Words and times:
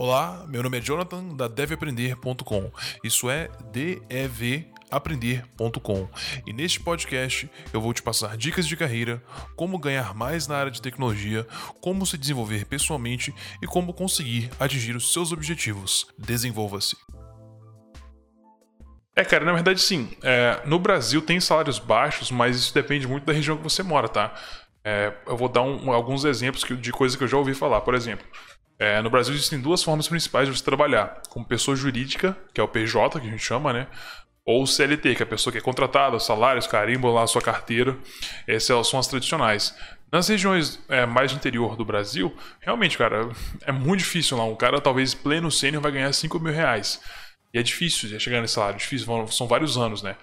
Olá, 0.00 0.44
meu 0.46 0.62
nome 0.62 0.78
é 0.78 0.80
Jonathan 0.80 1.34
da 1.34 1.48
deveaprender.com. 1.48 2.70
Isso 3.02 3.28
é 3.28 3.50
devaprender.com. 3.72 6.08
E 6.46 6.52
neste 6.52 6.78
podcast 6.78 7.50
eu 7.72 7.80
vou 7.80 7.92
te 7.92 8.00
passar 8.00 8.36
dicas 8.36 8.68
de 8.68 8.76
carreira, 8.76 9.20
como 9.56 9.76
ganhar 9.76 10.14
mais 10.14 10.46
na 10.46 10.56
área 10.56 10.70
de 10.70 10.80
tecnologia, 10.80 11.44
como 11.80 12.06
se 12.06 12.16
desenvolver 12.16 12.64
pessoalmente 12.66 13.34
e 13.60 13.66
como 13.66 13.92
conseguir 13.92 14.52
atingir 14.60 14.94
os 14.94 15.12
seus 15.12 15.32
objetivos. 15.32 16.06
Desenvolva-se. 16.16 16.96
É, 19.16 19.24
cara, 19.24 19.44
na 19.44 19.52
verdade 19.52 19.80
sim. 19.80 20.10
É, 20.22 20.62
no 20.64 20.78
Brasil 20.78 21.20
tem 21.20 21.40
salários 21.40 21.80
baixos, 21.80 22.30
mas 22.30 22.54
isso 22.54 22.72
depende 22.72 23.08
muito 23.08 23.24
da 23.24 23.32
região 23.32 23.56
que 23.56 23.64
você 23.64 23.82
mora, 23.82 24.08
tá? 24.08 24.32
É, 24.84 25.12
eu 25.26 25.36
vou 25.36 25.48
dar 25.48 25.62
um, 25.62 25.92
alguns 25.92 26.24
exemplos 26.24 26.64
de 26.80 26.92
coisas 26.92 27.16
que 27.16 27.24
eu 27.24 27.28
já 27.28 27.36
ouvi 27.36 27.52
falar. 27.52 27.80
Por 27.80 27.96
exemplo, 27.96 28.24
é, 28.78 29.02
no 29.02 29.10
Brasil 29.10 29.34
existem 29.34 29.60
duas 29.60 29.82
formas 29.82 30.06
principais 30.08 30.48
de 30.48 30.56
você 30.56 30.64
trabalhar: 30.64 31.22
como 31.28 31.44
pessoa 31.44 31.76
jurídica, 31.76 32.36
que 32.54 32.60
é 32.60 32.64
o 32.64 32.68
PJ, 32.68 33.18
que 33.20 33.26
a 33.26 33.30
gente 33.30 33.42
chama, 33.42 33.72
né? 33.72 33.86
Ou 34.44 34.66
CLT, 34.66 35.14
que 35.14 35.22
é 35.22 35.26
a 35.26 35.28
pessoa 35.28 35.52
que 35.52 35.58
é 35.58 35.60
contratada, 35.60 36.18
salários, 36.18 36.66
carimbo 36.66 37.10
lá 37.12 37.26
sua 37.26 37.42
carteira. 37.42 37.96
Essas 38.46 38.88
são 38.88 38.98
as 38.98 39.06
tradicionais. 39.06 39.76
Nas 40.10 40.26
regiões 40.26 40.82
é, 40.88 41.04
mais 41.04 41.32
interior 41.32 41.76
do 41.76 41.84
Brasil, 41.84 42.34
realmente, 42.60 42.96
cara, 42.96 43.28
é 43.66 43.72
muito 43.72 43.98
difícil 43.98 44.38
lá. 44.38 44.44
Um 44.44 44.56
cara, 44.56 44.80
talvez 44.80 45.12
pleno 45.12 45.50
sênior, 45.50 45.82
vai 45.82 45.92
ganhar 45.92 46.10
5 46.10 46.40
mil 46.40 46.52
reais. 46.52 46.98
E 47.52 47.58
é 47.58 47.62
difícil 47.62 48.18
chegar 48.18 48.40
nesse 48.40 48.54
salário, 48.54 48.78
difícil, 48.78 49.26
são 49.28 49.46
vários 49.46 49.76
anos, 49.76 50.02
né? 50.02 50.16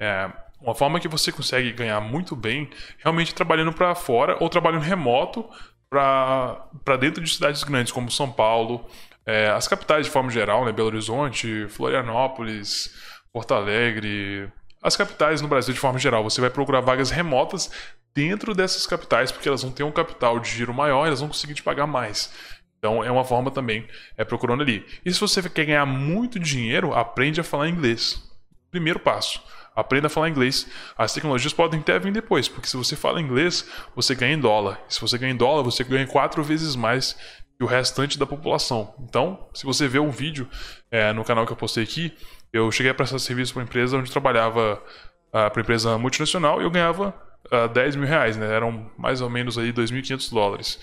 É, 0.00 0.28
uma 0.60 0.74
forma 0.74 0.98
que 0.98 1.06
você 1.06 1.30
consegue 1.30 1.72
ganhar 1.72 2.00
muito 2.00 2.34
bem, 2.34 2.68
realmente 2.98 3.32
trabalhando 3.32 3.72
para 3.72 3.94
fora 3.94 4.36
ou 4.40 4.48
trabalhando 4.48 4.82
remoto, 4.82 5.48
para 5.90 6.96
dentro 6.98 7.22
de 7.22 7.30
cidades 7.30 7.64
grandes 7.64 7.92
como 7.92 8.10
São 8.10 8.30
Paulo, 8.30 8.86
é, 9.24 9.48
as 9.48 9.68
capitais 9.68 10.06
de 10.06 10.12
forma 10.12 10.30
geral, 10.30 10.64
né, 10.64 10.72
Belo 10.72 10.88
Horizonte, 10.88 11.66
Florianópolis, 11.68 12.94
Porto 13.32 13.52
Alegre, 13.54 14.50
as 14.82 14.96
capitais 14.96 15.40
no 15.40 15.48
Brasil 15.48 15.74
de 15.74 15.80
forma 15.80 15.98
geral. 15.98 16.24
Você 16.24 16.40
vai 16.40 16.50
procurar 16.50 16.80
vagas 16.80 17.10
remotas 17.10 17.70
dentro 18.14 18.54
dessas 18.54 18.86
capitais, 18.86 19.30
porque 19.30 19.48
elas 19.48 19.62
vão 19.62 19.70
ter 19.70 19.82
um 19.82 19.92
capital 19.92 20.40
de 20.40 20.48
giro 20.48 20.72
maior, 20.72 21.06
elas 21.06 21.20
vão 21.20 21.28
conseguir 21.28 21.54
te 21.54 21.62
pagar 21.62 21.86
mais. 21.86 22.32
Então 22.78 23.02
é 23.02 23.10
uma 23.10 23.24
forma 23.24 23.50
também, 23.50 23.86
é 24.16 24.24
procurando 24.24 24.62
ali. 24.62 24.86
E 25.04 25.12
se 25.12 25.20
você 25.20 25.42
quer 25.48 25.64
ganhar 25.64 25.86
muito 25.86 26.38
dinheiro, 26.38 26.94
aprende 26.94 27.40
a 27.40 27.44
falar 27.44 27.68
inglês. 27.68 28.22
Primeiro 28.70 29.00
passo. 29.00 29.42
Aprenda 29.78 30.08
a 30.08 30.10
falar 30.10 30.28
inglês. 30.28 30.66
As 30.96 31.14
tecnologias 31.14 31.52
podem 31.52 31.78
até 31.78 31.96
vir 32.00 32.12
depois, 32.12 32.48
porque 32.48 32.66
se 32.66 32.76
você 32.76 32.96
fala 32.96 33.20
inglês, 33.20 33.64
você 33.94 34.12
ganha 34.12 34.34
em 34.34 34.40
dólar. 34.40 34.80
Se 34.88 35.00
você 35.00 35.16
ganha 35.16 35.32
em 35.32 35.36
dólar, 35.36 35.62
você 35.62 35.84
ganha 35.84 36.04
quatro 36.04 36.42
vezes 36.42 36.74
mais 36.74 37.16
que 37.56 37.62
o 37.62 37.66
restante 37.66 38.18
da 38.18 38.26
população. 38.26 38.92
Então, 38.98 39.48
se 39.54 39.64
você 39.64 39.86
vê 39.86 40.00
um 40.00 40.10
vídeo 40.10 40.48
é, 40.90 41.12
no 41.12 41.24
canal 41.24 41.46
que 41.46 41.52
eu 41.52 41.56
postei 41.56 41.84
aqui, 41.84 42.12
eu 42.52 42.72
cheguei 42.72 42.90
a 42.90 42.94
prestar 42.94 43.20
serviço 43.20 43.52
para 43.52 43.60
uma 43.60 43.66
empresa 43.66 43.96
onde 43.96 44.10
trabalhava 44.10 44.82
uh, 45.28 45.30
para 45.30 45.52
uma 45.54 45.62
empresa 45.62 45.96
multinacional 45.96 46.60
e 46.60 46.64
eu 46.64 46.70
ganhava 46.70 47.14
uh, 47.52 47.54
ah, 47.54 47.66
10 47.68 47.94
mil 47.94 48.08
reais, 48.08 48.36
né? 48.36 48.52
Eram 48.52 48.90
mais 48.98 49.20
ou 49.20 49.30
menos 49.30 49.56
aí 49.56 49.72
2.500 49.72 50.34
dólares. 50.34 50.80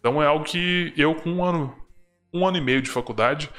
Então 0.00 0.22
é 0.22 0.26
algo 0.26 0.46
que 0.46 0.94
eu 0.96 1.14
com 1.14 1.30
um 1.30 1.44
ano, 1.44 1.76
um 2.32 2.46
ano 2.46 2.56
e 2.56 2.62
meio 2.62 2.80
de 2.80 2.88
faculdade 2.88 3.50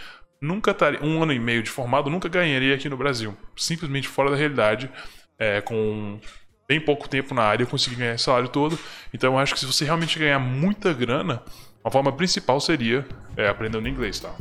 nunca 0.42 0.72
estaria, 0.72 1.04
um 1.04 1.22
ano 1.22 1.34
e 1.34 1.40
meio 1.40 1.64
de 1.64 1.70
formado, 1.70 2.10
nunca 2.10 2.30
ganharia 2.30 2.76
aqui 2.76 2.90
no 2.90 2.98
Brasil. 2.98 3.36
Simplesmente 3.56 4.08
fora 4.08 4.32
da 4.32 4.36
realidade, 4.36 4.90
é, 5.38 5.62
com 5.62 6.20
bem 6.68 6.80
pouco 6.80 7.10
tempo 7.10 7.34
na 7.34 7.44
área, 7.44 7.64
eu 7.64 7.68
consegui 7.68 7.96
ganhar 7.96 8.16
esse 8.16 8.24
salário 8.26 8.50
todo. 8.50 8.78
Então 9.14 9.34
eu 9.34 9.40
acho 9.40 9.54
que 9.54 9.60
se 9.60 9.66
você 9.66 9.86
realmente 9.86 10.20
ganhar 10.20 10.40
muita 10.40 10.94
grana, 10.94 11.42
a 11.84 11.90
forma 11.90 12.12
principal 12.12 12.60
seria 12.60 13.06
é, 13.36 13.48
aprendendo 13.48 13.88
inglês, 13.88 14.20
tá? 14.20 14.34